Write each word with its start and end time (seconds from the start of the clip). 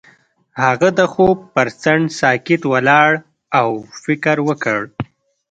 هغه 0.63 0.89
د 0.99 1.01
خوب 1.13 1.37
پر 1.53 1.67
څنډه 1.81 2.15
ساکت 2.19 2.61
ولاړ 2.73 3.11
او 3.59 3.69
فکر 4.03 4.37
وکړ. 4.47 4.79